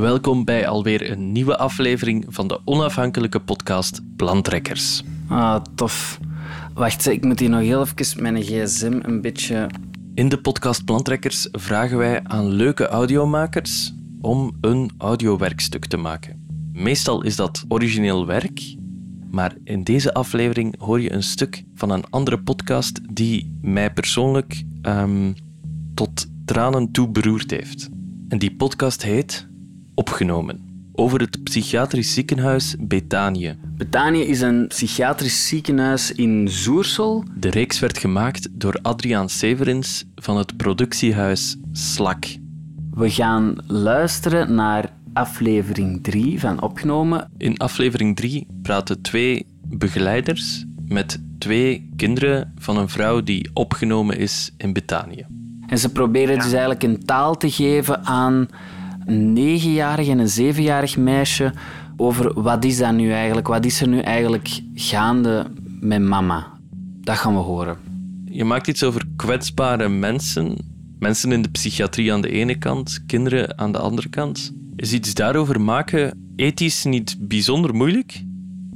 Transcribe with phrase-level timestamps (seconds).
[0.00, 5.02] Welkom bij alweer een nieuwe aflevering van de onafhankelijke podcast Plantrekkers.
[5.28, 6.18] Ah, tof.
[6.74, 9.70] Wacht, ik moet hier nog heel even mijn gsm een beetje...
[10.14, 16.46] In de podcast Plantrekkers vragen wij aan leuke audiomakers om een audiowerkstuk te maken.
[16.72, 18.76] Meestal is dat origineel werk,
[19.30, 24.64] maar in deze aflevering hoor je een stuk van een andere podcast die mij persoonlijk
[24.82, 25.32] ehm,
[25.94, 27.88] tot tranen toe beroerd heeft.
[28.28, 29.48] En die podcast heet
[29.98, 30.90] Opgenomen.
[30.92, 33.56] Over het psychiatrisch ziekenhuis Betanië.
[33.76, 37.24] Betanië is een psychiatrisch ziekenhuis in Zoersel.
[37.34, 42.24] De reeks werd gemaakt door Adriaan Severins van het productiehuis Slak.
[42.90, 47.30] We gaan luisteren naar aflevering 3 van Opgenomen.
[47.36, 54.52] In aflevering 3 praten twee begeleiders met twee kinderen van een vrouw die opgenomen is
[54.56, 55.26] in Betanië.
[55.66, 58.48] En ze proberen dus eigenlijk een taal te geven aan
[59.08, 61.52] een negenjarig en een zevenjarig meisje
[61.96, 65.46] over wat is dat nu eigenlijk, wat is er nu eigenlijk gaande
[65.80, 66.46] met mama.
[67.00, 67.76] Dat gaan we horen.
[68.24, 70.56] Je maakt iets over kwetsbare mensen,
[70.98, 74.52] mensen in de psychiatrie aan de ene kant, kinderen aan de andere kant.
[74.76, 78.22] Is iets daarover maken ethisch niet bijzonder moeilijk?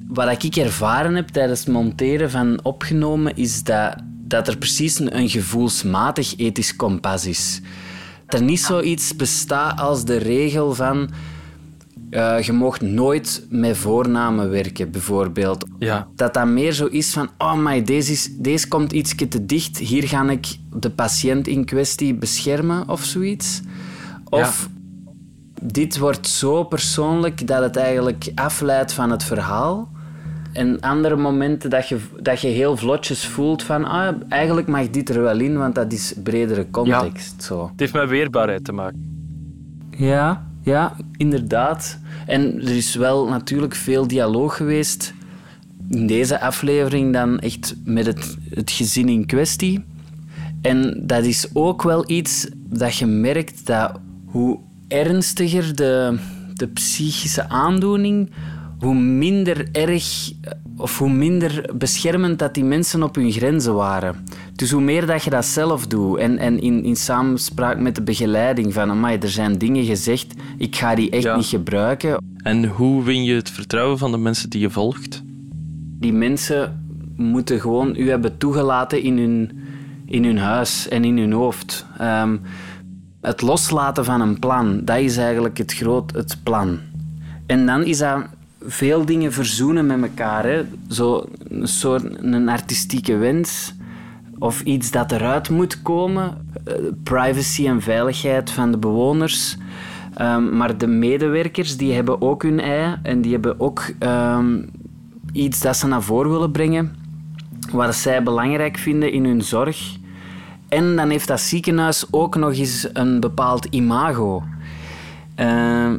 [0.07, 5.17] Wat ik ervaren heb tijdens het monteren van opgenomen, is dat, dat er precies een,
[5.17, 7.61] een gevoelsmatig ethisch kompas is.
[8.33, 11.11] Dat er niet zoiets bestaat als de regel van
[12.11, 15.65] uh, je mag nooit met voornamen werken, bijvoorbeeld.
[15.79, 16.09] Ja.
[16.17, 19.79] Dat dat meer zo is van, oh my, deze, is, deze komt iets te dicht,
[19.79, 23.61] hier ga ik de patiënt in kwestie beschermen of zoiets.
[24.29, 24.69] Of
[25.63, 29.91] dit wordt zo persoonlijk dat het eigenlijk afleidt van het verhaal.
[30.53, 35.09] En andere momenten dat je, dat je heel vlotjes voelt van ah, eigenlijk mag dit
[35.09, 37.43] er wel in, want dat is bredere context.
[37.43, 37.63] Zo.
[37.63, 39.11] Het heeft met weerbaarheid te maken.
[39.91, 41.99] Ja, ja, inderdaad.
[42.27, 45.15] En er is wel natuurlijk veel dialoog geweest
[45.89, 49.85] in deze aflevering dan echt met het, het gezin in kwestie.
[50.63, 54.59] En dat is ook wel iets dat je merkt dat hoe
[54.89, 56.19] ernstiger de,
[56.55, 58.31] de psychische aandoening,
[58.83, 60.33] hoe minder erg
[60.77, 64.15] of hoe minder beschermend dat die mensen op hun grenzen waren.
[64.55, 68.03] Dus hoe meer dat je dat zelf doet en, en in, in samenspraak met de
[68.03, 72.25] begeleiding van amai, er zijn dingen gezegd, ik ga die echt niet gebruiken.
[72.37, 75.23] En hoe win je het vertrouwen van de mensen die je volgt?
[75.99, 76.85] Die mensen
[77.17, 79.51] moeten gewoon u hebben toegelaten in hun,
[80.07, 81.87] in hun huis en in hun hoofd.
[82.01, 82.41] Um,
[83.21, 86.79] het loslaten van een plan, dat is eigenlijk het groot het plan.
[87.47, 88.27] En dan is dat
[88.67, 90.45] veel dingen verzoenen met elkaar.
[90.45, 90.65] Hè.
[90.89, 93.75] Zo een soort een artistieke wens
[94.39, 96.47] of iets dat eruit moet komen.
[96.69, 99.57] Uh, privacy en veiligheid van de bewoners.
[100.21, 104.71] Um, maar de medewerkers die hebben ook hun ei en die hebben ook um,
[105.33, 106.97] iets dat ze naar voren willen brengen.
[107.73, 109.97] Wat zij belangrijk vinden in hun zorg.
[110.69, 114.43] En dan heeft dat ziekenhuis ook nog eens een bepaald imago.
[115.37, 115.93] Uh,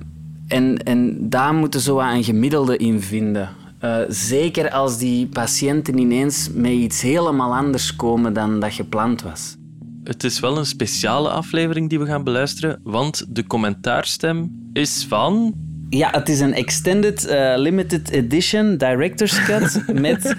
[0.48, 3.50] en, en daar moeten ze zo een gemiddelde in vinden.
[3.82, 9.56] Uh, zeker als die patiënten ineens met iets helemaal anders komen dan dat gepland was.
[10.04, 15.54] Het is wel een speciale aflevering die we gaan beluisteren, want de commentaarstem is van.
[15.90, 20.36] Ja, het is een extended uh, limited edition director's cut met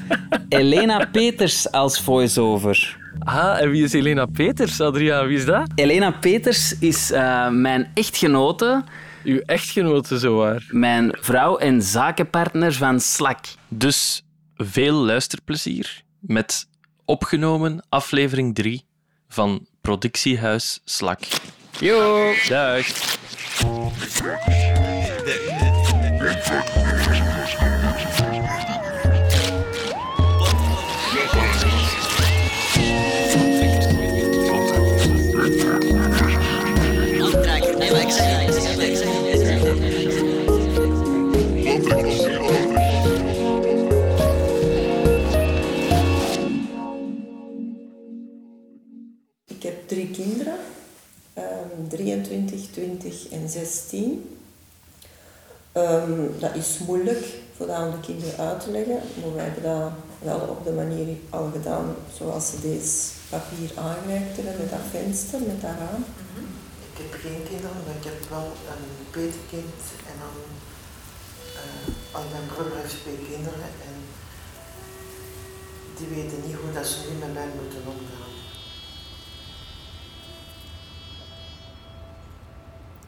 [0.48, 2.98] Elena Peters als voice-over.
[3.18, 5.26] Ah, en wie is Elena Peters, Adriaan?
[5.26, 5.70] Wie is dat?
[5.74, 8.84] Elena Peters is uh, mijn echtgenote.
[9.24, 10.64] Uw echtgenote, zowaar.
[10.70, 13.38] Mijn vrouw en zakenpartner van Slak.
[13.68, 14.24] Dus
[14.56, 16.68] veel luisterplezier met
[17.04, 18.84] opgenomen aflevering 3
[19.28, 21.20] van Productiehuis Slak.
[21.80, 22.32] Yo!
[22.48, 22.86] Dag!
[55.76, 57.24] Um, dat is moeilijk
[57.56, 61.50] voor de kinderen uit te leggen, maar wij hebben dat wel op de manier al
[61.52, 62.92] gedaan zoals ze deze
[63.28, 66.04] papier aangereikt hebben, met dat venster, met dat raam.
[66.90, 70.36] Ik heb geen kinderen, maar ik heb wel een petekind en dan
[71.60, 72.48] uh, al mijn
[72.80, 73.96] heeft twee kinderen en
[75.96, 78.23] die weten niet hoe dat ze nu met mij moeten omgaan.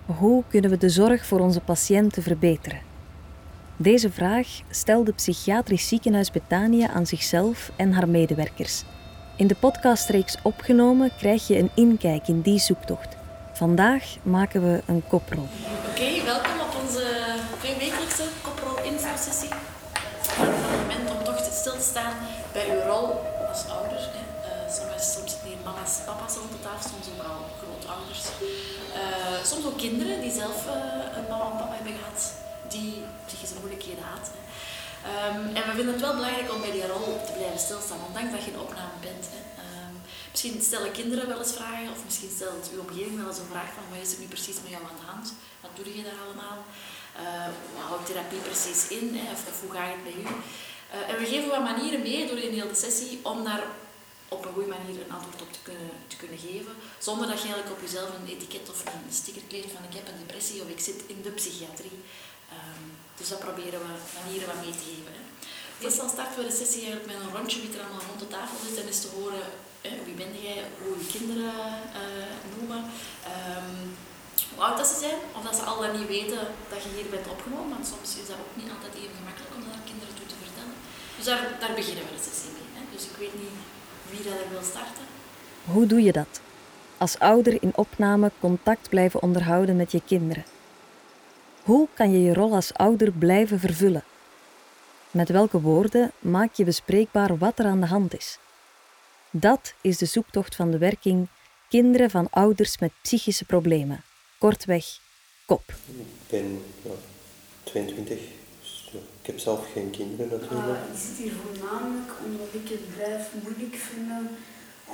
[0.07, 2.81] Hoe kunnen we de zorg voor onze patiënten verbeteren?
[3.77, 8.83] Deze vraag stelde psychiatrisch ziekenhuis Betania aan zichzelf en haar medewerkers.
[9.37, 13.17] In de podcastreeks Opgenomen krijg je een inkijk in die zoektocht.
[13.53, 15.47] Vandaag maken we een koprol.
[15.91, 17.05] Oké, welkom op onze
[17.61, 19.51] tweewekelijkse koprol-infosessie.
[20.41, 22.13] Een moment om toch stil te staan
[22.53, 23.09] bij uw rol
[23.49, 24.16] als ouder.
[25.67, 28.25] Mama's, papa's rond de tafel, soms ook al grootouders.
[29.01, 32.21] Uh, soms ook kinderen die zelf uh, een mama en papa hebben gehad
[32.75, 32.93] die
[33.27, 34.27] psychische moeilijkheden had.
[35.13, 38.33] Um, en we vinden het wel belangrijk om bij die rol te blijven stilstaan, ondanks
[38.35, 39.25] dat je in opname bent.
[39.35, 39.41] Hè.
[39.67, 39.95] Um,
[40.31, 43.71] misschien stellen kinderen wel eens vragen, of misschien stelt uw omgeving wel eens een vraag
[43.77, 45.27] van wat is er nu precies met jou aan de hand?
[45.65, 46.59] Wat doe je daar allemaal?
[47.25, 49.07] Uh, wat houdt therapie precies in?
[49.21, 49.25] Hè?
[49.35, 50.25] Of, of, hoe gaat het bij u?
[51.11, 53.63] En we geven wat manieren mee door in heel de sessie om daar
[54.29, 57.49] op een goede manier een antwoord op te kunnen, te kunnen geven, zonder dat je
[57.49, 60.69] eigenlijk op jezelf een etiket of een sticker kleedt van ik heb een depressie of
[60.77, 61.99] ik zit in de psychiatrie.
[62.57, 62.85] Um,
[63.19, 65.13] dus dat proberen we manieren wat mee te geven.
[65.17, 65.23] Hè.
[65.83, 68.57] Meestal starten we de sessie eigenlijk met een rondje wie er allemaal rond de tafel
[68.67, 69.47] zit en is te horen
[69.87, 71.57] hè, wie ben jij, hoe je kinderen
[72.01, 72.81] uh, noemen,
[73.35, 73.79] um,
[74.55, 77.11] hoe oud dat ze zijn, of dat ze al dan niet weten dat je hier
[77.15, 80.15] bent opgenomen, want soms is dat ook niet altijd even gemakkelijk om dat aan kinderen
[80.17, 80.77] toe te vertellen.
[81.17, 82.71] Dus daar, daar beginnen we de sessie mee.
[82.77, 82.83] Hè.
[82.95, 83.57] Dus ik weet niet
[84.11, 85.05] wie dat er wil starten.
[85.65, 86.41] Hoe doe je dat?
[86.99, 90.45] Als ouder in opname contact blijven onderhouden met je kinderen.
[91.63, 94.05] Hoe kan je je rol als ouder blijven vervullen?
[95.11, 98.39] Met welke woorden maak je bespreekbaar wat er aan de hand is?
[99.31, 101.29] Dat is de zoektocht van de werking
[101.69, 104.05] Kinderen van ouders met psychische problemen.
[104.39, 104.85] Kortweg,
[105.47, 105.75] KOP.
[105.89, 106.91] Ik ben ja,
[107.63, 108.36] 22, dus ja,
[109.27, 110.83] ik heb zelf geen kinderen natuurlijk.
[110.87, 114.09] Uh, ik zit hier voornamelijk omdat ik het blijf moeilijk vind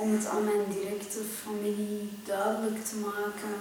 [0.01, 3.53] om het aan mijn directe familie duidelijk te maken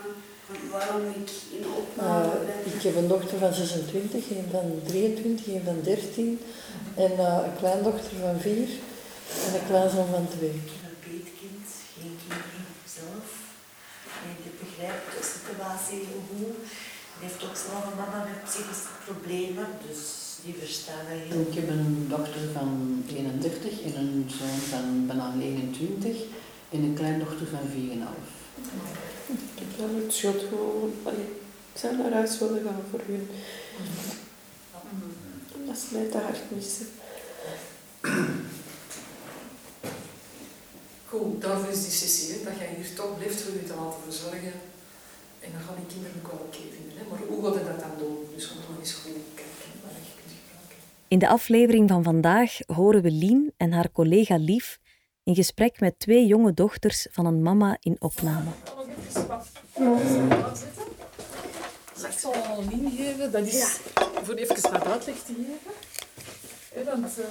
[0.74, 2.74] waarom ik in opname uh, ben.
[2.76, 6.40] Ik heb een dochter van 26, een van 23, een van 13
[7.04, 8.54] en uh, een kleindochter van 4
[9.44, 10.48] en een kleinzoon van 2.
[10.48, 13.26] Ik heb een peetkind, geen kinderen zelf.
[14.26, 16.56] En ik begrijp de situatie heel goed.
[17.14, 21.54] Die heeft ook zelf een mama met psychische problemen, dus die verstaan dat heel Ik
[21.54, 26.16] heb een dochter van 31 en een zoon van bijna 29
[26.70, 27.74] en een kleindochter van 4,5.
[29.32, 30.92] Ik heb wel het schot gewoon.
[31.72, 33.28] ik zou naar huis willen gaan voor hun.
[35.66, 36.86] Dat is mij te hard missen.
[41.08, 44.02] Goed, daarvoor is die sessie, hè, dat jij hier toch blijft voor je te laten
[44.08, 44.52] verzorgen.
[45.44, 46.94] En dan gaan die kinderen ook wel oké vinden.
[46.98, 47.02] Hè.
[47.10, 48.16] Maar hoe gaat je dat dan doen?
[48.34, 50.80] Dus nog eens goed kijken waar je kunt gebruiken.
[51.12, 54.78] In de aflevering van vandaag horen we Lien en haar collega Lief
[55.22, 58.50] in gesprek met twee jonge dochters van een mama in opname.
[61.94, 63.80] Ik zal een lien geven, dat is
[64.22, 66.84] voor even wat uitleg te geven.
[66.84, 67.24] Want uh,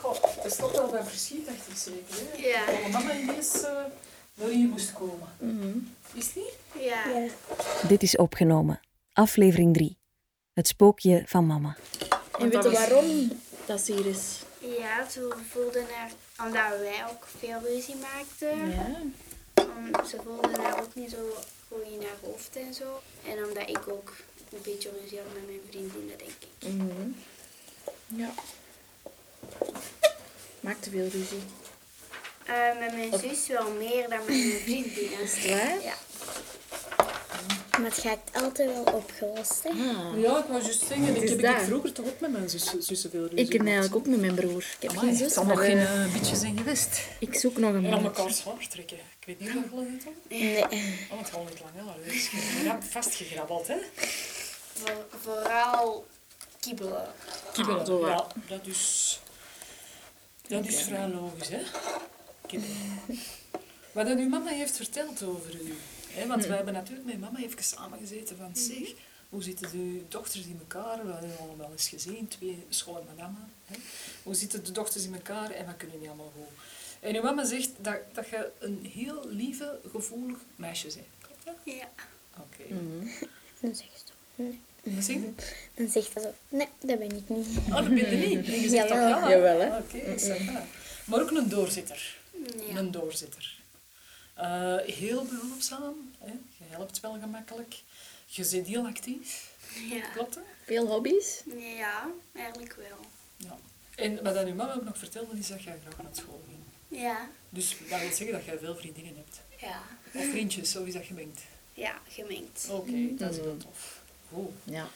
[0.00, 2.14] goh, het is toch wel bij verschietachtig zeker.
[2.14, 2.48] Hè?
[2.48, 2.66] Ja.
[2.66, 3.70] Dat mama ineens uh,
[4.34, 5.28] door hier moest komen.
[5.38, 5.94] Mm -hmm.
[6.12, 6.84] Is het niet?
[6.84, 7.08] Ja.
[7.08, 7.26] ja.
[7.88, 8.80] Dit is opgenomen.
[9.12, 9.98] Aflevering 3.
[10.52, 11.76] Het spookje van mama.
[12.38, 14.38] En weet je waarom dat ze hier is?
[14.78, 16.10] Ja, ze voelden haar,
[16.46, 18.70] omdat wij ook veel ruzie maakten.
[18.70, 20.04] Ja.
[20.08, 21.36] Ze voelden haar ook niet zo
[21.68, 23.00] goed in haar hoofd en zo.
[23.26, 24.12] En omdat ik ook
[24.52, 26.68] een beetje ruzie had met mijn vriendinnen, denk ik.
[26.68, 27.16] Mm -hmm.
[28.06, 28.34] Ja.
[30.60, 31.42] Maakte veel ruzie?
[32.48, 35.20] Uh, met mijn zus wel meer dan met mijn vriendinnen.
[35.20, 35.82] Is het waar?
[35.82, 35.94] Ja.
[37.78, 39.68] Maar het gaat altijd wel opgelost, hè?
[39.68, 40.20] Ah.
[40.20, 43.10] Ja, ik wou juist zeggen, ik heb ik vroeger toch ook met mijn zussen, zussen
[43.10, 44.58] veel ruzie Ik heb eigenlijk ook met mijn broer.
[44.60, 47.00] Ik heb Amai, geen zus, Het zal nog geen uh, uh, beetje zijn geweest.
[47.18, 48.96] Ik zoek nog een En aan elkaar zwaar trekken.
[48.96, 50.12] Ik weet niet hoe lang het al.
[50.28, 50.62] Nee.
[50.62, 52.10] Oh, het gaat niet lang, hè.
[52.10, 53.76] Dus je hebt vastgegrabbeld, hè.
[54.72, 56.06] Voor, vooral
[56.60, 57.06] kibbelen.
[57.52, 58.26] Kibbelen, Ah, ja.
[58.48, 59.20] Dat is,
[60.46, 61.62] dat is vrij logisch, hè.
[62.46, 63.02] Kibbelen.
[63.92, 65.74] Wat dat uw mama heeft verteld over u.
[66.28, 68.92] Want we hebben natuurlijk met mama even samengezeten van zeg,
[69.28, 71.06] hoe zitten de dochters in elkaar?
[71.06, 73.48] We hebben allemaal eens gezien, twee scholen met mama.
[73.64, 73.76] Hè.
[74.22, 76.58] Hoe zitten de dochters in elkaar en wat kunnen niet allemaal goed?
[77.00, 81.06] En uw mama zegt dat, dat je een heel lieve, gevoelig meisje bent.
[81.20, 81.74] Klopt dat?
[81.74, 81.88] Ja.
[82.38, 82.74] Oké.
[83.60, 84.60] Dan zegt ze nee.
[84.82, 85.32] Wat zeg je?
[85.74, 87.46] Dan zegt ze zo, nee, dat ben ik niet.
[87.68, 88.46] Oh, dat ben je niet.
[88.46, 89.18] En je zegt toch Jawel.
[89.18, 89.30] ja?
[89.30, 89.78] Jawel, hè.
[89.78, 90.64] Oké, va.
[91.04, 92.16] Maar ook een doorzitter.
[92.68, 92.76] Ja.
[92.76, 93.62] Een doorzitter.
[94.34, 96.10] Eh, heel behulpzaam.
[96.18, 96.32] Hè?
[96.32, 97.74] Je helpt wel gemakkelijk.
[98.26, 99.52] Je bent heel actief.
[99.90, 100.00] Ja.
[100.08, 100.42] Klopt dat?
[100.64, 101.42] Veel hobby's?
[101.76, 102.98] Ja, eigenlijk wel.
[103.36, 103.56] Ja.
[103.94, 107.00] En wat dan uw mama ook nog vertelde, is dat jij graag naar school ging.
[107.02, 107.28] Ja.
[107.48, 109.40] Dus dat wil zeggen dat jij veel vriendinnen hebt.
[109.60, 109.82] Ja.
[110.20, 111.40] Of vriendjes, zo is dat gemengd.
[111.74, 112.66] Ja, gemengd.
[112.70, 114.02] Oké, dat is wel tof.
[114.32, 114.50] Goed.
[114.64, 114.88] Ja.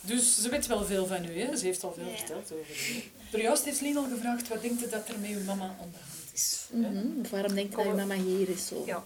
[0.00, 1.56] Dus ze weet wel veel van u, hè?
[1.56, 2.16] Ze heeft al veel Ja.
[2.16, 3.02] verteld over u.
[3.30, 5.90] Door juist heeft Lien al gevraagd, wat denkt u dat er met uw mama aan
[5.92, 6.66] de hand is?
[6.72, 6.78] hè?
[6.78, 7.20] Mhm.
[7.20, 8.66] Of Waarom denk je dat je mama hier is?
[8.66, 8.82] Zo?
[8.86, 9.04] Ja.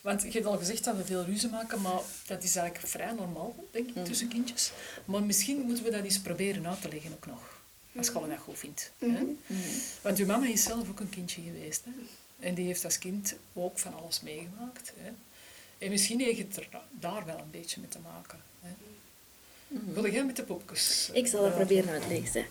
[0.00, 3.12] Want je hebt al gezegd dat we veel ruzie maken, maar dat is eigenlijk vrij
[3.12, 4.72] normaal, denk ik, tussen kindjes.
[5.04, 7.60] Maar misschien moeten we dat eens proberen uit te leggen ook nog.
[7.96, 8.92] Als je dat goed vindt.
[8.98, 9.24] hè.
[10.02, 11.84] Want uw mama is zelf ook een kindje geweest.
[11.84, 11.90] Hè?
[12.46, 14.92] En die heeft als kind ook van alles meegemaakt.
[14.96, 15.10] Hè?
[15.78, 18.38] En misschien heeft het er daar wel een beetje mee te maken.
[18.60, 18.70] Hè?
[19.68, 21.10] Wil jij met de popjes?
[21.12, 22.46] Ik zal dat proberen uit te leggen.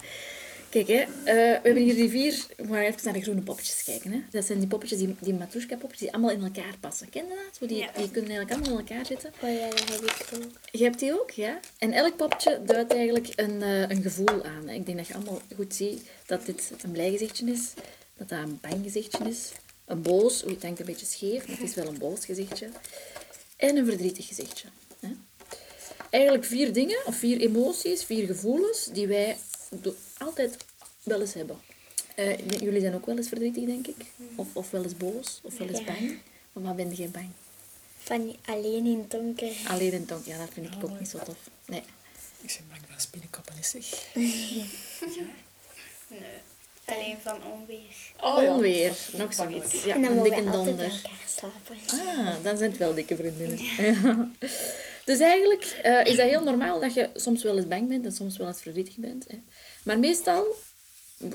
[0.75, 2.45] Kijk, hè, eh, we hebben hier die vier...
[2.57, 4.11] We gaan even naar de groene poppetjes kijken.
[4.11, 4.21] Hè.
[4.31, 7.09] Dat zijn die poppetjes, die, die matroeska-poppetjes, die allemaal in elkaar passen.
[7.09, 7.57] Ken je dat?
[7.59, 7.91] Zo die, Ja.
[7.95, 9.33] die kunnen eigenlijk allemaal in elkaar zitten.
[9.43, 10.51] Oh ja, dat heb ik ook.
[10.71, 11.59] Je hebt die ook, ja.
[11.77, 14.67] En elk poppetje duidt eigenlijk een, eh, een gevoel aan.
[14.67, 14.73] hè.
[14.73, 17.73] Ik denk dat je allemaal goed ziet dat dit een blij gezichtje is,
[18.17, 19.51] dat dat een bang gezichtje is,
[19.85, 22.69] een boos, oei, het hangt een beetje scheef, maar het is wel een boos gezichtje,
[23.57, 24.67] en een verdrietig gezichtje.
[24.99, 25.09] Hè.
[26.09, 29.37] Eigenlijk vier dingen, of vier emoties, vier gevoelens, die wij
[30.17, 30.57] altijd
[31.03, 31.57] wel eens hebben.
[32.15, 33.95] Eh, jullie zijn ook wel eens verdrietig, denk ik.
[34.35, 35.85] Of, of wel eens boos, of wel eens Ja.
[35.85, 36.17] bang.
[36.53, 37.29] Maar wat ben jij bang?
[37.97, 39.51] Van alleen in het donker.
[39.67, 41.37] Alleen in het donker, ja, dat vind ik ook niet zo tof.
[41.65, 41.83] Nee.
[42.41, 43.85] Ik ben bang van spinnenkoppen, is zeg.
[46.07, 46.19] Nee.
[46.85, 47.95] Alleen van onweer.
[48.21, 49.83] Onweer, nog zoiets.
[49.83, 50.13] Ja, en dan
[50.51, 50.83] donder.
[50.83, 51.77] elkaar slapen.
[52.07, 53.57] Ah, dan zijn het wel dikke vriendinnen.
[53.77, 54.29] Ja.
[55.05, 58.11] Dus eigenlijk eh, is dat heel normaal dat je soms wel eens bang bent en
[58.11, 59.25] soms wel eens verdrietig bent.
[59.27, 59.41] Hè.
[59.85, 60.55] Maar meestal,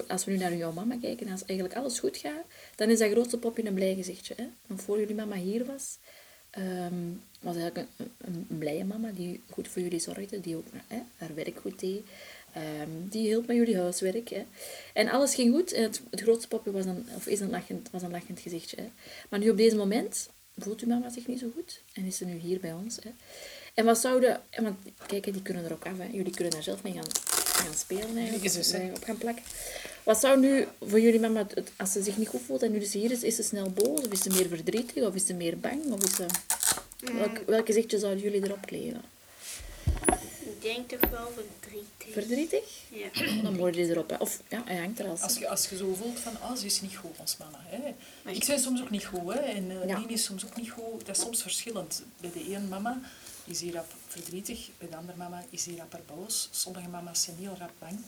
[0.08, 2.44] als we nu naar jouw mama kijken, als eigenlijk alles goed gaat,
[2.76, 4.34] dan is dat grootste popje een blij gezichtje.
[4.36, 4.46] Hè.
[4.66, 5.98] Want voor jullie mama hier was,
[6.50, 6.94] ehm,
[7.40, 11.34] was eigenlijk een, een, blije mama die goed voor jullie zorgde, die ook hè, haar
[11.34, 12.02] werk goed deed.
[12.52, 14.28] Ehm, die hielp met jullie huiswerk.
[14.28, 14.44] Hè.
[14.92, 15.72] En alles ging goed.
[15.72, 18.76] En het, grootste popje was een, of is een lachend, was een lachend gezichtje.
[18.76, 18.90] Hè.
[19.28, 21.82] Maar nu op deze moment voelt uw mama zich niet zo goed.
[21.92, 22.96] En is ze nu hier bij ons.
[23.02, 23.10] Hè.
[23.74, 24.40] En wat zouden...
[24.50, 24.76] en Want
[25.06, 25.98] kijk, die kunnen er ook af.
[25.98, 26.08] Hè.
[26.12, 28.16] Jullie kunnen daar zelf mee gaan, gaan spelen.
[28.16, 29.44] Eigenlijk, zus, mee op gaan plakken.
[30.02, 32.92] Wat zou nu voor jullie mama, als ze zich niet goed voelt en nu dus
[32.92, 34.00] hier is, is ze snel boos?
[34.00, 35.02] Of is ze meer verdrietig?
[35.04, 35.92] Of is ze meer bang?
[35.92, 36.26] Of is ze...
[37.12, 39.02] Welk, welk gezichtje zouden jullie erop kleven?
[40.42, 42.12] Ik denk toch wel verdrietig.
[42.12, 42.64] Verdrietig?
[42.88, 43.42] Ja.
[43.42, 44.10] Dan mooi die erop.
[44.10, 44.16] Hè.
[44.16, 45.20] Of ja, hij hangt er als...
[45.20, 47.58] Als je, als je zo voelt van, ah, ze is niet goed, ons mama.
[47.64, 47.88] Hè.
[48.30, 49.38] Ik je- ben soms ook niet goed, hè.
[49.40, 49.98] En eh Ja.
[49.98, 51.06] Lien is soms ook niet goed.
[51.06, 52.02] Dat is soms verschillend.
[52.20, 53.00] Bij de ene mama
[53.50, 56.48] is hier rap verdrietig, bij de andere mama is hier rapper boos.
[56.50, 58.00] Sommige mama's zijn heel rap bang.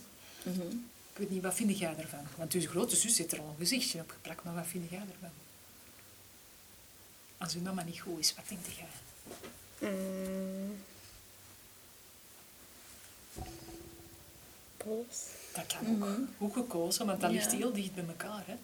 [0.43, 0.67] Mhm.
[1.11, 2.27] Ik weet niet, wat vind jij ervan?
[2.37, 4.99] Want uw grote zus heeft er al een gezichtje op geplakt, maar wat vind jij
[4.99, 5.29] ervan?
[7.37, 9.89] Als uw mama niet goed is, wat denkt jij?
[9.89, 10.75] Mm.
[14.77, 15.25] Boos.
[15.53, 16.17] Dat kan ook.
[16.37, 17.31] Goed gekozen, want dat.
[17.31, 17.35] Ja.
[17.35, 18.43] ligt heel dicht bij elkaar.
[18.45, 18.55] Hè.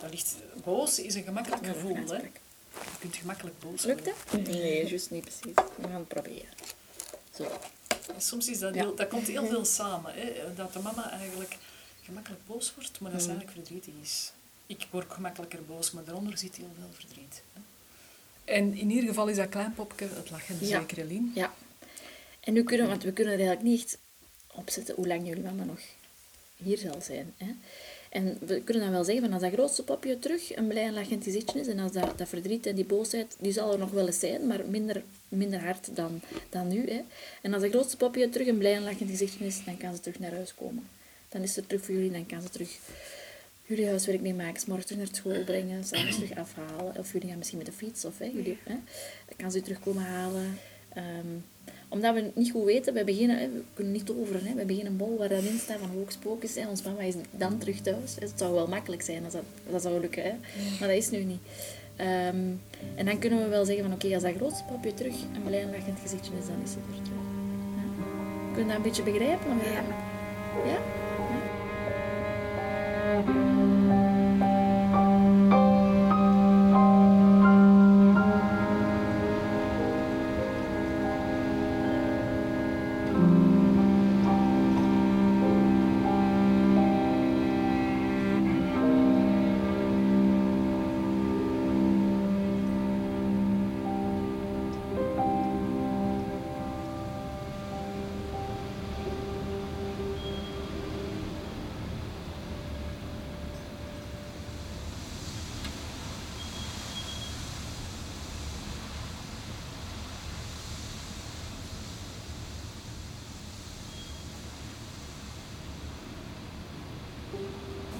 [0.00, 0.34] Dat ligt,
[0.64, 2.06] boos is een gemakkelijk gevoel.
[2.06, 2.30] Hè.
[2.74, 4.40] Je kunt gemakkelijk boos Lukt dat?
[4.46, 5.54] Nee, juist niet precies.
[5.76, 6.48] We gaan het proberen.
[7.36, 7.42] Zo.
[8.14, 8.80] En Soms is dat, Ja.
[8.82, 10.12] heel, dat komt heel veel samen.
[10.14, 10.54] Hè.
[10.54, 11.56] Dat de mama eigenlijk
[12.02, 13.36] gemakkelijk boos wordt, maar dat ze Mhm.
[13.38, 14.32] eigenlijk verdrietig is.
[14.66, 17.42] Ik word gemakkelijker boos, maar daaronder zit heel veel verdriet.
[17.52, 17.60] Hè.
[18.44, 20.80] En in ieder geval is dat klein popje het lachen, Ja.
[20.80, 21.28] zeker Eline.
[21.34, 21.54] Ja.
[22.40, 23.98] En nu kunnen, want we kunnen er eigenlijk niet
[24.52, 25.80] opzetten hoe lang jullie mama nog
[26.56, 27.34] hier zal zijn.
[27.36, 27.54] Hè?
[28.14, 30.92] En we kunnen dan wel zeggen, van als dat grootste popje terug een blij en
[30.92, 33.90] lachend gezichtje is, en als dat, dat verdriet en die boosheid, die zal er nog
[33.90, 36.90] wel eens zijn, maar minder, minder hard dan, dan nu.
[36.90, 37.00] Hè?
[37.42, 40.00] En als dat grootste popje terug een blij en lachend gezichtje is, dan kan ze
[40.00, 40.88] terug naar huis komen.
[41.28, 42.78] Dan is ze terug voor jullie, dan kan ze terug
[43.66, 46.96] jullie huiswerk meemaken, 's morgens terug naar school brengen, s'avonds terug afhalen.
[46.98, 48.74] Of jullie gaan misschien met de fiets, of hè, jullie, hè,
[49.26, 50.58] dan kan ze u terug komen halen.
[50.88, 51.36] Ehm,
[51.94, 54.44] omdat we niet goed weten, we, beginnen, hè, we kunnen niet toveren.
[54.44, 54.54] Hè.
[54.54, 56.54] We beginnen een bol waar dat in staat van hoogspookjes.
[56.54, 56.68] Hè.
[56.68, 58.14] Ons mama is dan terug thuis.
[58.18, 60.22] Het zou wel makkelijk zijn als dat, dat zou lukken.
[60.22, 60.32] Hè.
[60.78, 61.40] Maar dat is nu niet.
[61.96, 62.50] Ehm,
[62.94, 65.62] en dan kunnen we wel zeggen van oké, als dat grootste papje terug een blij
[65.62, 67.18] en lachend gezichtje is, dan is het er terug.
[67.76, 68.52] Ja.
[68.52, 69.56] Kun je dat een beetje begrijpen?
[69.58, 69.82] Ja.
[70.70, 70.78] Ja?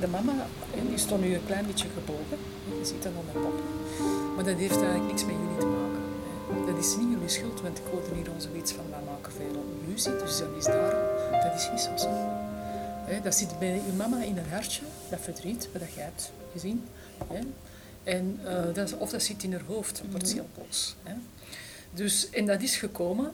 [0.05, 0.47] De mama
[0.89, 2.39] die stond nu een klein beetje gebogen.
[2.79, 3.61] Je ziet dat aan de pop.
[4.35, 6.67] Maar dat heeft eigenlijk niks met jullie te maken.
[6.67, 9.65] Dat is niet jullie schuld, want ik hoorde hier onze iets van, wij maken veel
[9.89, 11.03] ruzie, dus dat is daarom.
[11.43, 11.97] Dat is niet zo.
[11.97, 12.11] zo.
[13.23, 16.85] Dat zit bij je mama in haar hartje, dat verdriet, wat dat jij hebt gezien.
[18.05, 20.97] En, eh, dat, is- of dat zit in haar hoofd, dat wordt heel boos.
[21.91, 23.33] Dus, en dat is gekomen.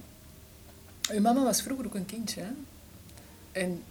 [1.13, 2.41] Uw mama was vroeger ook een kindje.
[2.41, 2.51] Hè.
[3.53, 3.83] En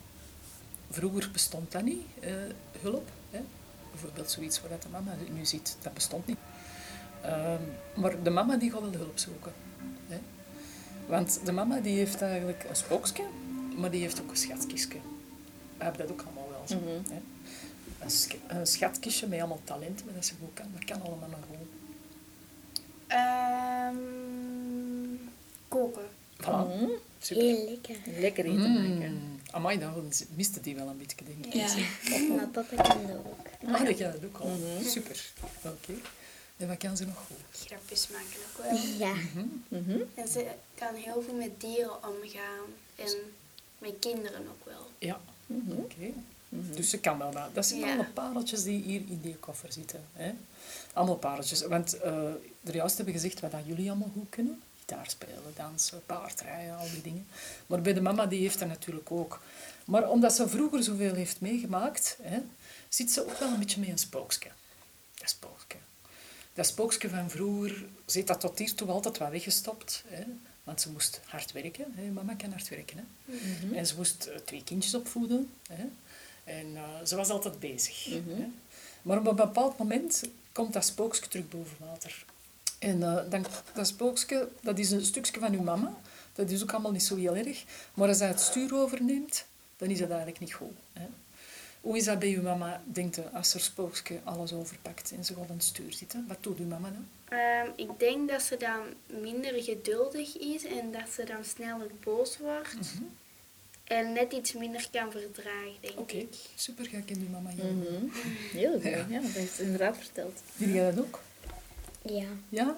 [0.89, 2.33] vroeger bestond dat niet, eh,
[2.81, 3.09] hulp.
[3.31, 3.39] Hè.
[3.91, 6.37] Bijvoorbeeld zoiets waar dat de mama nu ziet, dat bestond niet.
[7.21, 7.61] Ehm,
[7.95, 9.51] maar de mama die gaat wel hulp zoeken.
[10.07, 10.17] Hè.
[11.07, 13.23] Want de mama die heeft eigenlijk een spookje,
[13.77, 14.97] maar die heeft ook een schatkistje.
[15.77, 16.75] We hebben dat ook allemaal wel zo.
[16.75, 17.13] Mhm.
[17.13, 17.19] hè.
[17.99, 20.65] Een, sch- een schatkistje met allemaal talenten, maar dat ze goed kan.
[20.73, 21.67] Dat kan allemaal maar goed.
[23.07, 23.95] Ehm,
[25.67, 26.07] koken.
[26.41, 27.01] Voilà.
[27.19, 27.43] Super.
[27.43, 27.95] Heel lekker.
[28.19, 29.11] Lekker eten maken.
[29.13, 29.28] Mm.
[29.51, 31.53] Amai, dan miste die wel een beetje, denk ik.
[31.53, 32.35] Ja.
[32.35, 33.35] Maar papa kan dat ook.
[33.75, 34.47] Ah, dat kan dat ook al.
[34.47, 34.83] Mhm.
[34.87, 35.31] Super.
[35.61, 35.93] Oké.
[36.57, 37.65] En wat kan ze nog goed?
[37.67, 38.77] Grapjes maken ook wel.
[39.07, 39.13] Ja.
[39.67, 39.99] Mhm.
[40.15, 42.65] En ze kan heel veel met dieren omgaan.
[42.95, 43.13] En
[43.77, 44.87] met kinderen ook wel.
[44.99, 45.19] Ja.
[45.77, 46.13] Oké.
[46.49, 47.55] Dus ze kan wel dat.
[47.55, 47.85] Dat zijn Ja.
[47.87, 50.03] allemaal pareltjes die hier in die koffer zitten.
[50.13, 50.31] Hè?
[50.93, 51.61] Allemaal pareltjes.
[51.61, 52.13] Want eh
[52.63, 54.61] er juist hebben gezegd wat dat jullie allemaal goed kunnen.
[54.89, 57.27] Gitaar spelen, dansen, paardrijden, al die dingen.
[57.67, 59.41] Maar bij de mama, die heeft dat natuurlijk ook.
[59.85, 62.39] Maar omdat ze vroeger zoveel heeft meegemaakt, hè,
[62.87, 64.49] zit ze ook wel een beetje met een spookje.
[65.13, 65.77] Dat spookje.
[66.53, 70.03] Dat spookje van vroeger zit dat tot hiertoe altijd wel weggestopt.
[70.07, 70.23] Hè?
[70.63, 71.93] Want ze moest hard werken.
[71.95, 72.09] Hè?
[72.09, 72.97] Mama kan hard werken.
[72.97, 73.33] Hè?
[73.33, 73.73] Mhm.
[73.73, 75.49] En ze moest eh, twee kindjes opvoeden.
[75.67, 75.85] Hè?
[76.43, 78.07] En eh, ze was altijd bezig.
[78.07, 78.41] Mhm.
[78.41, 78.47] Hè?
[79.01, 82.25] Maar op een bepaald moment komt dat spookje terug boven water.
[82.79, 85.93] En eh, dan, dat spookje, dat is een stukje van uw mama.
[86.33, 87.63] Dat is ook allemaal niet zo heel erg.
[87.93, 89.45] Maar als hij het stuur overneemt,
[89.77, 90.71] dan is dat eigenlijk niet goed.
[90.93, 91.05] Hè?
[91.81, 95.33] Hoe is dat bij uw mama, denkt u, als er spookje alles overpakt en ze
[95.33, 96.25] gaat aan het stuur zitten?
[96.27, 97.07] Wat doet uw mama dan?
[97.39, 98.79] Ehm, ik denk dat ze dan
[99.21, 102.75] minder geduldig is en dat ze dan sneller boos wordt.
[103.83, 106.35] En net iets minder kan verdragen, denk Oké, ik.
[106.55, 108.01] super, ga ik in uw mama heel Mhm.
[108.01, 108.51] goed.
[108.51, 109.19] Heel goed, ja.
[109.21, 110.41] dat is inderdaad verteld.
[110.57, 111.19] Zie jij dat ook?
[112.01, 112.27] Ja.
[112.49, 112.77] Ja?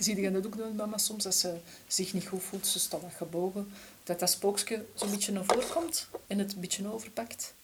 [0.00, 3.02] Zie je dat ook doen, mama, soms als ze zich niet goed voelt, ze staat
[3.02, 7.54] wat gebogen, dat dat spookje zo'n beetje naar voren komt en het een beetje overpakt?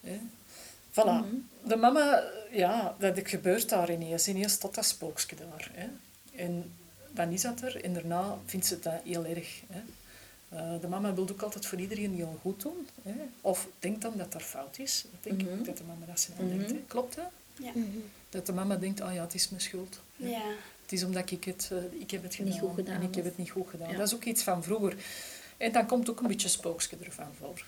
[0.00, 0.18] Ja.
[0.90, 1.24] Voilà.
[1.64, 4.28] De mama, ja, dat gebeurt daar ineens.
[4.28, 5.70] Ineens staat dat spookje daar.
[5.72, 5.86] Hè.
[6.42, 6.72] En
[7.10, 9.60] dan is dat er en daarna vindt ze dat heel erg.
[9.66, 9.80] Hè.
[10.48, 12.88] Eh, de mama wil ook altijd voor iedereen heel goed doen.
[13.02, 13.14] Hè.
[13.40, 15.04] Of denkt dan dat er fout is.
[15.10, 16.70] Dat denk ik ook dat de mama dat ze dan denkt.
[16.70, 16.82] Hè.
[16.86, 17.30] Klopt dat?
[17.60, 17.72] Ja.
[18.28, 20.00] Dat de mama denkt, oh ja, het is mijn schuld.
[20.16, 20.42] Ja.
[20.82, 23.24] Het is omdat ik het, eh, ik heb het Niet goed gedaan en ik heb
[23.24, 23.90] het niet goed gedaan.
[23.90, 23.96] Ja.
[23.96, 24.96] Dat is ook iets van vroeger.
[25.56, 27.64] En dan komt ook een beetje spookje ervan voor.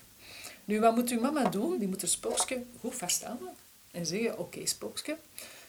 [0.65, 1.79] Nu, wat moet uw mama doen?
[1.79, 3.49] Die moet haar spookje goed vasthouden
[3.91, 5.17] en zeggen, oké spookje,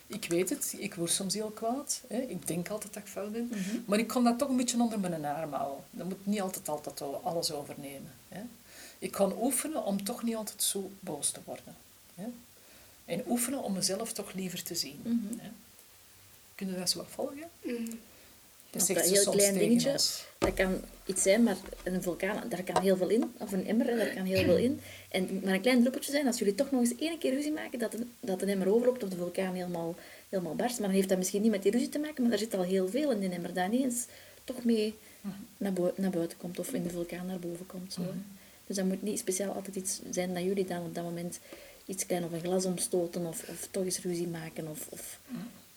[0.06, 2.00] ik weet het, ik word soms heel kwaad.
[2.08, 2.18] Hè.
[2.18, 3.46] Ik denk altijd dat ik fout ben.
[3.46, 3.76] Mhm.
[3.84, 5.84] Maar ik kan dat toch een beetje onder mijn arm houden.
[5.90, 8.12] Dat moet niet altijd, altijd alles overnemen.
[8.28, 8.40] Hè.
[8.98, 11.76] Ik kan oefenen om toch niet altijd zo boos te worden.
[12.14, 12.24] Hè.
[13.04, 15.00] En oefenen om mezelf toch liever te zien.
[15.02, 15.38] Mhm.
[15.40, 15.48] Hè.
[16.54, 17.48] Kunnen dat zo wat volgen?
[17.62, 17.88] Mm.
[18.70, 20.24] Dat dat ze heel soms klein dingetje, ons.
[20.38, 23.34] dat kan iets zijn, maar een vulkaan, daar kan heel veel in.
[23.38, 24.80] Of een emmer, daar kan heel veel in.
[25.10, 27.78] En maar een klein druppeltje zijn, als jullie toch nog eens één keer ruzie maken,
[27.78, 29.94] dat een, dat een emmer overloopt of de vulkaan helemaal,
[30.28, 30.78] helemaal barst.
[30.78, 32.62] Maar dan heeft dat misschien niet met die ruzie te maken, maar er zit al
[32.62, 34.06] heel veel in die emmer, dat ineens
[34.44, 34.94] toch mee
[35.56, 37.92] naar, bui- naar buiten komt of in de vulkaan naar boven komt.
[37.92, 38.00] Zo.
[38.00, 38.10] Mhm.
[38.66, 41.38] Dus dat moet niet speciaal altijd iets zijn dat jullie dan op dat moment
[41.86, 45.18] iets klein of een glas omstoten of, of toch eens ruzie maken of, of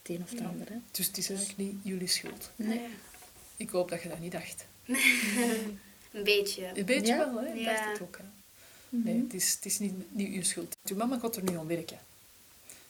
[0.01, 0.45] het een of het Ja.
[0.45, 0.69] ander.
[0.69, 0.75] Hè.
[0.91, 2.51] Dus het is eigenlijk niet jullie schuld.
[2.55, 2.81] Nee.
[3.57, 4.65] Ik hoop dat je dat niet dacht.
[6.11, 6.71] Een beetje.
[6.75, 7.17] Een beetje Ja?
[7.33, 7.53] wel, hè?
[7.53, 7.73] Ik Ja.
[7.73, 8.17] dacht het ook.
[8.17, 8.23] Hè?
[8.89, 10.75] Nee, het is, het is niet, niet uw schuld.
[10.89, 11.99] Uw mama gaat er nu aan werken.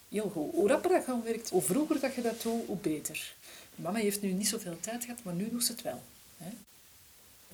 [0.10, 0.54] Heel goed.
[0.54, 3.36] Hoe rapper dat je aan werkt, hoe vroeger dat je dat doet, hoe beter.
[3.76, 6.02] Mama heeft nu niet zoveel tijd gehad, maar nu doet ze het wel.
[6.38, 6.50] Hè?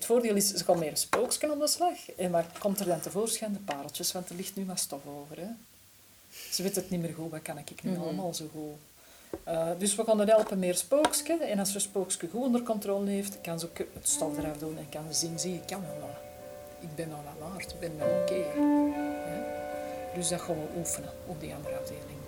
[0.03, 1.93] Het voordeel is, ze kan meer een spookje aan de slag.
[2.17, 3.53] En wat komt er dan tevoorschijn?
[3.53, 5.37] De pareltjes, want er ligt nu wat stof over.
[5.37, 5.47] Hè?
[6.51, 8.01] Ze weet het niet meer goed, wat kan ik nu Mhm.
[8.01, 9.39] allemaal zo goed?
[9.43, 11.37] Eh, dus we gaan het helpen meer spookje.
[11.43, 14.77] En als ze spookje goed onder controle heeft, kan ze ook het stof eraf doen
[14.77, 16.19] en kan ze zien, zie, ik kan wel wat.
[16.89, 18.33] Ik ben wel wat waard, ik ben wel oké.
[19.29, 19.43] Ja?
[20.15, 22.21] Dus dat gaan we oefenen op die andere afdeling.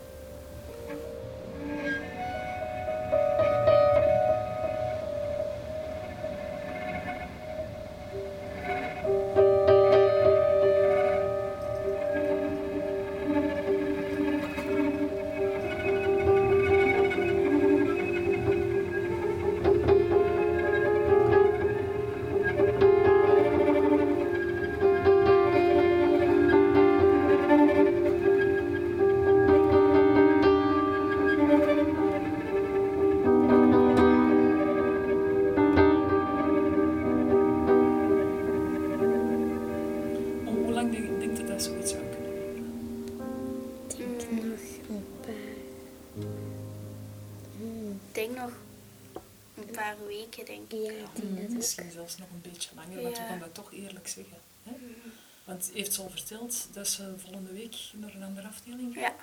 [55.96, 59.04] Heeft ze al verteld dat ze volgende week naar een andere afdeling gaat?
[59.04, 59.16] Ja.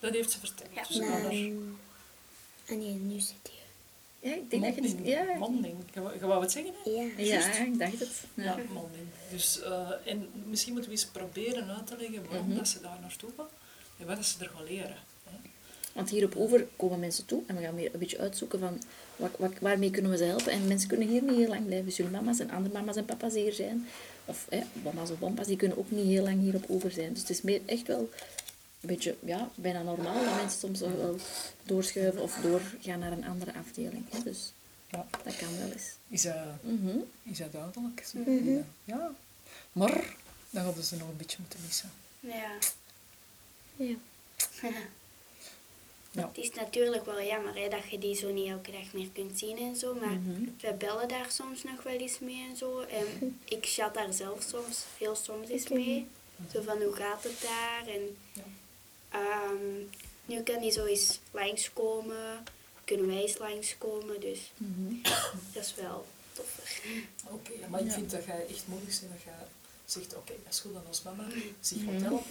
[0.00, 0.68] Dat heeft ze verteld.
[0.74, 0.82] Ja.
[0.88, 1.00] Dus.
[2.70, 4.30] Ah nee, nu zit hij.
[4.30, 4.80] Ja, ik denk dat je...
[4.80, 5.06] Monding.
[5.08, 5.76] Ja, Monding.
[5.94, 6.90] Je wou- je wou het zeggen, hè?
[6.90, 7.02] Ja.
[7.16, 8.10] ja, ik dacht het.
[8.34, 8.56] Ja, Ja.
[8.72, 9.06] monding.
[9.30, 12.56] Dus, eh, en misschien moeten we eens proberen uit te leggen waarom Mhm.
[12.56, 13.46] dat ze daar naartoe gaan
[13.98, 14.96] en wat dat ze er gaan leren.
[15.24, 15.36] Hè?
[15.92, 18.82] Want hier op Over komen mensen toe en we gaan weer een beetje uitzoeken van
[19.16, 20.52] wat, wat, waarmee kunnen we ze helpen.
[20.52, 21.86] En mensen kunnen hier niet heel lang blijven.
[21.86, 23.88] Dus jullie mama's en andere mama's en papa's hier zijn.
[24.28, 27.12] Of hè, mama's of opa's, die kunnen ook niet heel lang hier op Over zijn.
[27.12, 28.10] Dus het is meer echt wel
[28.80, 31.16] een beetje, ja, bijna normaal dat mensen soms wel- wel
[31.62, 34.04] doorschuiven of doorgaan naar een andere afdeling.
[34.10, 34.22] Hè.
[34.22, 34.52] Dus
[34.90, 35.06] Ja.
[35.24, 35.84] dat kan wel eens.
[36.08, 36.98] Is dat, Mhm.
[37.22, 38.06] is dat duidelijk?
[38.12, 38.18] Zo?
[38.18, 38.58] Mhm.
[38.84, 39.10] Ja.
[39.72, 40.16] Maar
[40.50, 41.90] dan hadden ze nog een beetje moeten missen.
[42.20, 42.50] Ja.
[43.76, 43.94] Ja.
[46.18, 46.28] Ja.
[46.28, 49.38] Het is natuurlijk wel jammer hè, dat je die zo niet elke dag meer kunt
[49.38, 50.42] zien en zo, maar Mhm.
[50.60, 52.80] we bellen daar soms nog wel eens mee en zo.
[52.80, 53.06] En
[53.56, 56.06] ik chat daar zelf soms heel soms eens mee.
[56.52, 57.82] Zo van hoe gaat het daar?
[57.86, 58.16] En
[59.10, 59.82] ehm,
[60.26, 62.44] nu kan die zo eens langskomen,
[62.84, 64.94] kunnen wij eens langskomen, dus Mhm.
[65.54, 66.80] dat is wel toffer.
[67.30, 67.92] Oké, maar ik Ja.
[67.92, 69.32] vind dat jij echt moedig bent dat jij
[69.84, 71.24] zegt, oké, dat is goed aan ons mama,
[71.60, 71.92] zich Mhm.
[71.92, 72.30] gaat helpen.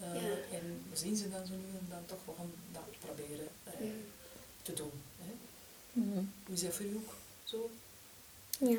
[0.00, 0.56] Eh, Ja.
[0.56, 3.72] En we zien ze dan zo nu en dan toch gaan dat proberen eh,
[4.62, 4.90] te doen.
[5.18, 5.32] Hè?
[5.92, 6.24] Mhm.
[6.46, 7.12] Hoe is dat voor u ook
[7.44, 7.70] zo?
[8.58, 8.78] Ja.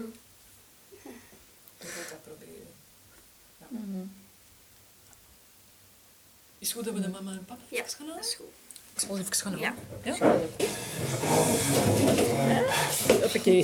[1.80, 2.68] Gaat dat proberen.
[3.58, 3.66] Ja.
[3.70, 4.06] Mhm.
[6.58, 8.22] Is het goed dat we de mama en papa Ja, even gaan halen?
[8.22, 8.46] dat is goed.
[8.94, 9.74] Ik zal even gaan Ja.
[10.20, 10.50] halen.
[13.36, 13.64] Oké.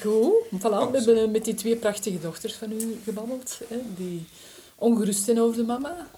[0.00, 3.58] Goed, voilà, we hebben met die twee prachtige dochters van u gebabbeld.
[3.68, 4.26] Hè, die
[4.74, 6.08] ongerust zijn over de mama.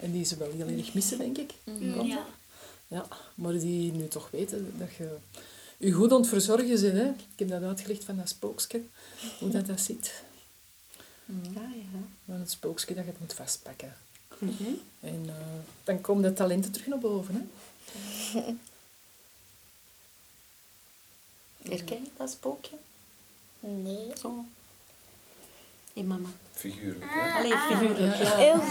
[0.00, 1.52] En die ze wel heel erg missen, denk ik.
[1.64, 2.26] Mm, ja.
[2.88, 5.16] Ja, maar die nu toch weten dat je
[5.76, 6.98] je goed aan het verzorgen bent.
[6.98, 7.08] Hè.
[7.08, 8.82] Ik heb dat uitgelegd van dat spookje,
[9.38, 10.22] hoe dat, dat zit.
[11.26, 11.98] Ja, ja.
[12.26, 13.96] Van het spookje dat je het moet vastpakken.
[15.00, 15.34] En eh,
[15.84, 17.34] dan komen de talenten terug naar boven.
[17.34, 17.42] Hè.
[21.70, 22.76] Herken je dat spookje?
[23.60, 24.12] Nee.
[24.20, 24.44] Zo.
[25.98, 26.28] Hé, mama.
[26.52, 27.32] Figuurlijk, Ah, hè?
[27.38, 28.38] Allee, figuurlijk, ja.
[28.40, 28.62] Ja,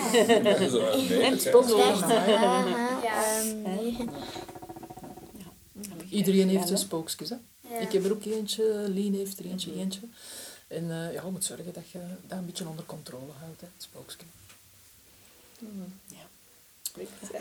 [5.38, 6.04] Ja.
[6.10, 7.30] Iedereen heeft een spookjes.
[7.30, 7.36] Hè.
[7.70, 7.80] Ja.
[7.80, 10.00] Ik heb er ook eentje, Lien heeft er eentje, eentje.
[10.68, 13.68] En eh, ja, je moet zorgen dat je dat een beetje onder controle houdt, hè,
[13.76, 14.18] het spookje.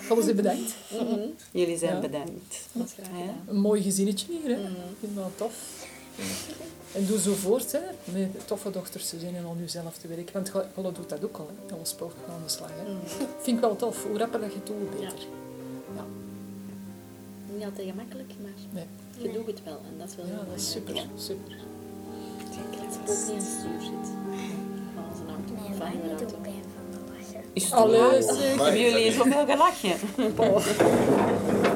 [0.09, 0.75] Alles is bedankt.
[1.51, 2.01] Jullie zijn Ja.
[2.01, 2.59] bedankt.
[2.73, 3.15] Dat is graag Ja.
[3.21, 3.45] gedaan.
[3.47, 4.63] Een mooi gezinnetje hier, hè.
[4.67, 5.87] Ik vind dat tof.
[6.93, 7.79] En doe zo voort, hè.
[8.05, 10.33] Met toffe dochters te zijn en aan jezelf te werken.
[10.33, 11.75] Want Golle doet dat ook al, hè.
[11.75, 12.85] Alle spook aan de slag, hè.
[13.43, 14.05] Vind ik wel tof.
[14.05, 15.19] Hoe rapper dat je het doet, hoe beter.
[15.97, 16.05] Ja.
[17.55, 18.87] Niet altijd gemakkelijk, maar Nee.
[19.19, 19.81] je doet het wel.
[19.91, 21.09] En dat is wel Ja, dat is belangrijk.
[21.17, 21.57] super, super.
[22.57, 24.09] Zeker als het ook niet aan het stuur zit.
[24.95, 26.37] Van zijn auto, Nee, de niet auto.
[26.37, 27.41] ook bij van de lachen.
[27.53, 28.01] Is het Allee.
[28.63, 29.97] Hebben jullie zoveel gelachen?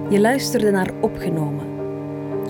[0.09, 1.67] Je luisterde naar Opgenomen.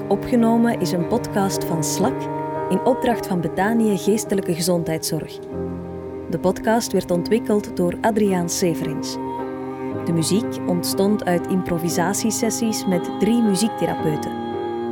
[0.07, 2.21] Opgenomen is een podcast van Slak
[2.69, 5.39] in opdracht van Betanië Geestelijke Gezondheidszorg.
[6.29, 9.13] De podcast werd ontwikkeld door Adriaan Severins.
[10.05, 14.31] De muziek ontstond uit improvisatiesessies met drie muziektherapeuten.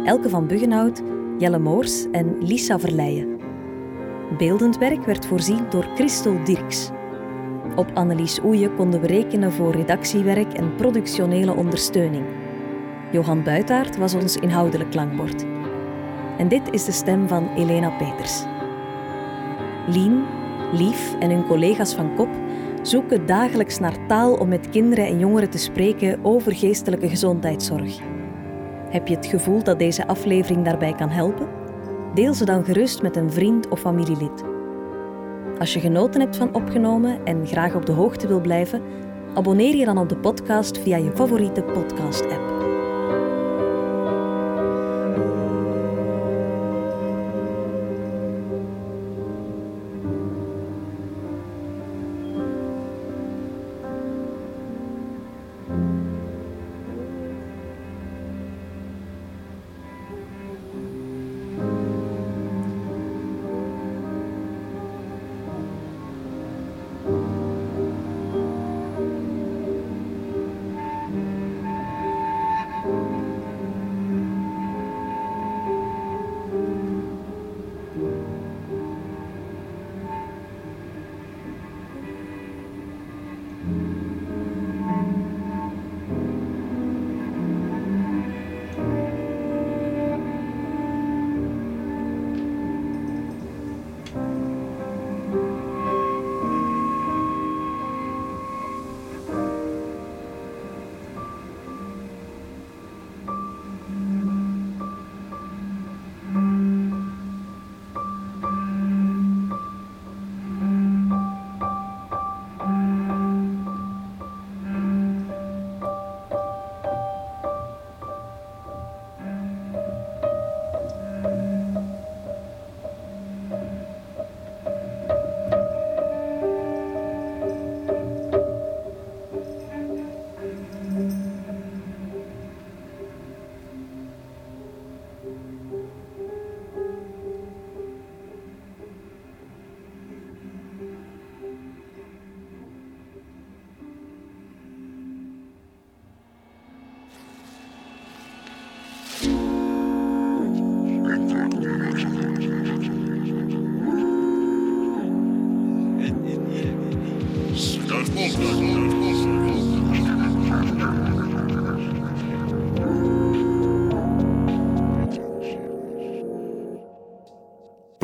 [0.05, 1.01] Elke van Buggenhout,
[1.37, 3.39] Jelle Moors en Lisa Verleijen.
[4.37, 6.89] Beeldend werk werd voorzien door Christel Dirks.
[7.75, 12.25] Op Annelies Oeje konden we rekenen voor redactiewerk en productionele ondersteuning.
[13.11, 15.45] Johan Buitaert was ons inhoudelijk klankbord.
[16.37, 18.43] En dit is de stem van Elena Peters.
[19.87, 20.23] Lien,
[20.73, 22.29] Lief en hun collega's van KOP
[22.81, 27.99] zoeken dagelijks naar taal om met kinderen en jongeren te spreken over geestelijke gezondheidszorg.
[28.89, 31.47] Heb je het gevoel dat deze aflevering daarbij kan helpen?
[32.13, 34.43] Deel ze dan gerust met een vriend of familielid.
[35.59, 38.81] Als je genoten hebt van opgenomen en graag op de hoogte wil blijven,
[39.33, 42.56] abonneer je dan op de podcast via je favoriete podcast-app.